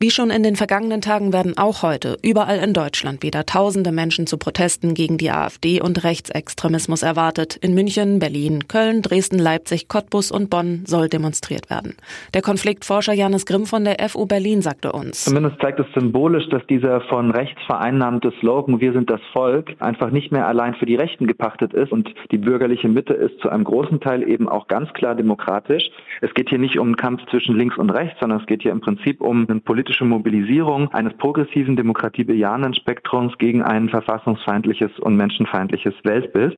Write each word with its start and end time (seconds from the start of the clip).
Wie 0.00 0.12
schon 0.12 0.30
in 0.30 0.44
den 0.44 0.54
vergangenen 0.54 1.00
Tagen 1.00 1.32
werden 1.32 1.58
auch 1.58 1.82
heute 1.82 2.18
überall 2.22 2.58
in 2.58 2.72
Deutschland 2.72 3.24
wieder 3.24 3.44
tausende 3.46 3.90
Menschen 3.90 4.28
zu 4.28 4.38
Protesten 4.38 4.94
gegen 4.94 5.18
die 5.18 5.32
AfD 5.32 5.80
und 5.80 6.04
Rechtsextremismus 6.04 7.02
erwartet. 7.02 7.56
In 7.56 7.74
München, 7.74 8.20
Berlin, 8.20 8.68
Köln, 8.68 9.02
Dresden, 9.02 9.40
Leipzig, 9.40 9.88
Cottbus 9.88 10.30
und 10.30 10.50
Bonn 10.50 10.84
soll 10.86 11.08
demonstriert 11.08 11.68
werden. 11.68 11.96
Der 12.32 12.42
Konfliktforscher 12.42 13.12
Janis 13.12 13.44
Grimm 13.44 13.66
von 13.66 13.84
der 13.84 13.96
FU 14.08 14.26
Berlin 14.26 14.62
sagte 14.62 14.92
uns. 14.92 15.24
Zumindest 15.24 15.60
zeigt 15.60 15.80
es 15.80 15.86
symbolisch, 15.92 16.48
dass 16.50 16.64
dieser 16.68 17.00
von 17.08 17.32
rechts 17.32 17.60
vereinnahmte 17.66 18.32
Slogan 18.38 18.80
Wir 18.80 18.92
sind 18.92 19.10
das 19.10 19.20
Volk 19.32 19.74
einfach 19.80 20.12
nicht 20.12 20.30
mehr 20.30 20.46
allein 20.46 20.76
für 20.76 20.86
die 20.86 20.94
Rechten 20.94 21.26
gepachtet 21.26 21.74
ist 21.74 21.90
und 21.90 22.08
die 22.30 22.38
bürgerliche 22.38 22.86
Mitte 22.86 23.14
ist 23.14 23.40
zu 23.40 23.48
einem 23.48 23.64
großen 23.64 23.98
Teil 23.98 24.22
eben 24.28 24.48
auch 24.48 24.68
ganz 24.68 24.92
klar 24.92 25.16
demokratisch. 25.16 25.90
Es 26.20 26.32
geht 26.34 26.50
hier 26.50 26.58
nicht 26.58 26.78
um 26.78 26.86
einen 26.86 26.96
Kampf 26.96 27.22
zwischen 27.32 27.58
links 27.58 27.76
und 27.76 27.90
rechts, 27.90 28.20
sondern 28.20 28.38
es 28.38 28.46
geht 28.46 28.62
hier 28.62 28.70
im 28.70 28.80
Prinzip 28.80 29.20
um 29.20 29.44
einen 29.48 29.60
politischen 29.60 29.87
politische 29.88 30.04
Mobilisierung 30.04 30.92
eines 30.92 31.16
progressiven, 31.16 31.74
demokratiebejahenden 31.74 32.74
Spektrums 32.74 33.32
gegen 33.38 33.62
ein 33.62 33.88
verfassungsfeindliches 33.88 34.90
und 35.00 35.16
menschenfeindliches 35.16 35.94
Weltbild. 36.04 36.56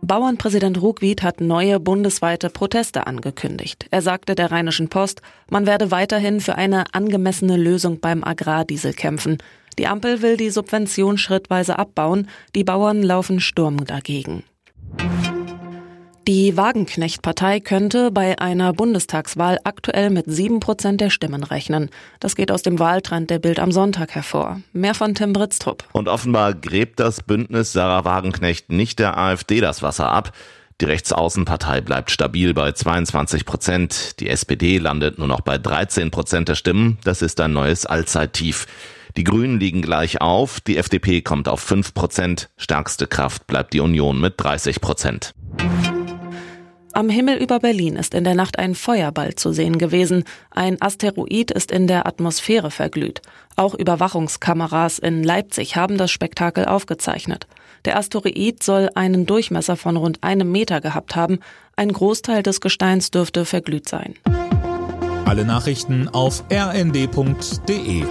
Bauernpräsident 0.00 0.80
Ruckwied 0.80 1.22
hat 1.22 1.42
neue 1.42 1.80
bundesweite 1.80 2.48
Proteste 2.48 3.06
angekündigt. 3.06 3.86
Er 3.90 4.00
sagte 4.00 4.34
der 4.34 4.50
Rheinischen 4.50 4.88
Post, 4.88 5.20
man 5.50 5.66
werde 5.66 5.90
weiterhin 5.90 6.40
für 6.40 6.56
eine 6.56 6.94
angemessene 6.94 7.58
Lösung 7.58 8.00
beim 8.00 8.24
Agrardiesel 8.24 8.94
kämpfen. 8.94 9.36
Die 9.78 9.86
Ampel 9.86 10.22
will 10.22 10.38
die 10.38 10.50
Subvention 10.50 11.18
schrittweise 11.18 11.78
abbauen, 11.78 12.28
die 12.54 12.64
Bauern 12.64 13.02
laufen 13.02 13.38
Sturm 13.38 13.84
dagegen. 13.84 14.44
Die 16.28 16.56
Wagenknecht-Partei 16.56 17.58
könnte 17.58 18.12
bei 18.12 18.38
einer 18.38 18.72
Bundestagswahl 18.72 19.58
aktuell 19.64 20.08
mit 20.08 20.26
sieben 20.28 20.60
Prozent 20.60 21.00
der 21.00 21.10
Stimmen 21.10 21.42
rechnen. 21.42 21.90
Das 22.20 22.36
geht 22.36 22.52
aus 22.52 22.62
dem 22.62 22.78
Wahltrend 22.78 23.28
der 23.28 23.40
Bild 23.40 23.58
am 23.58 23.72
Sonntag 23.72 24.14
hervor. 24.14 24.60
Mehr 24.72 24.94
von 24.94 25.16
Tim 25.16 25.32
Britztrup. 25.32 25.82
Und 25.90 26.06
offenbar 26.08 26.54
gräbt 26.54 27.00
das 27.00 27.24
Bündnis 27.24 27.72
Sarah 27.72 28.04
Wagenknecht 28.04 28.70
nicht 28.70 29.00
der 29.00 29.18
AfD 29.18 29.60
das 29.60 29.82
Wasser 29.82 30.12
ab. 30.12 30.32
Die 30.80 30.84
Rechtsaußenpartei 30.84 31.80
bleibt 31.80 32.12
stabil 32.12 32.54
bei 32.54 32.70
22 32.70 33.44
Prozent. 33.44 34.20
Die 34.20 34.28
SPD 34.28 34.78
landet 34.78 35.18
nur 35.18 35.26
noch 35.26 35.40
bei 35.40 35.58
13 35.58 36.12
Prozent 36.12 36.48
der 36.48 36.54
Stimmen. 36.54 36.98
Das 37.02 37.22
ist 37.22 37.40
ein 37.40 37.52
neues 37.52 37.84
Allzeittief. 37.84 38.66
Die 39.16 39.24
Grünen 39.24 39.58
liegen 39.58 39.82
gleich 39.82 40.20
auf. 40.20 40.60
Die 40.60 40.76
FDP 40.76 41.20
kommt 41.20 41.48
auf 41.48 41.60
5 41.60 41.94
Prozent. 41.94 42.48
Stärkste 42.56 43.08
Kraft 43.08 43.48
bleibt 43.48 43.74
die 43.74 43.80
Union 43.80 44.20
mit 44.20 44.34
30 44.36 44.80
Prozent. 44.80 45.34
Am 46.94 47.08
Himmel 47.08 47.36
über 47.36 47.58
Berlin 47.58 47.96
ist 47.96 48.12
in 48.12 48.22
der 48.22 48.34
Nacht 48.34 48.58
ein 48.58 48.74
Feuerball 48.74 49.34
zu 49.34 49.52
sehen 49.52 49.78
gewesen. 49.78 50.24
Ein 50.50 50.80
Asteroid 50.82 51.50
ist 51.50 51.72
in 51.72 51.86
der 51.86 52.06
Atmosphäre 52.06 52.70
verglüht. 52.70 53.22
Auch 53.56 53.74
Überwachungskameras 53.74 54.98
in 54.98 55.22
Leipzig 55.22 55.76
haben 55.76 55.96
das 55.96 56.10
Spektakel 56.10 56.66
aufgezeichnet. 56.66 57.46
Der 57.86 57.96
Asteroid 57.96 58.62
soll 58.62 58.90
einen 58.94 59.24
Durchmesser 59.24 59.76
von 59.76 59.96
rund 59.96 60.22
einem 60.22 60.52
Meter 60.52 60.82
gehabt 60.82 61.16
haben. 61.16 61.40
Ein 61.76 61.92
Großteil 61.92 62.42
des 62.42 62.60
Gesteins 62.60 63.10
dürfte 63.10 63.46
verglüht 63.46 63.88
sein. 63.88 64.14
Alle 65.24 65.46
Nachrichten 65.46 66.08
auf 66.08 66.44
rnd.de 66.52 68.04